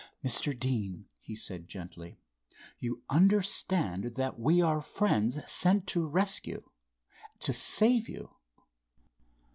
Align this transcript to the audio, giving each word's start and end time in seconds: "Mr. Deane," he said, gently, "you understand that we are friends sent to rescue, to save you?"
"Mr. 0.25 0.57
Deane," 0.59 1.05
he 1.19 1.35
said, 1.35 1.67
gently, 1.67 2.17
"you 2.79 3.03
understand 3.07 4.15
that 4.15 4.39
we 4.39 4.59
are 4.59 4.81
friends 4.81 5.37
sent 5.45 5.85
to 5.85 6.07
rescue, 6.07 6.67
to 7.39 7.53
save 7.53 8.09
you?" 8.09 8.31